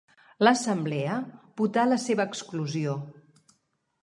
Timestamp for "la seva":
1.93-2.27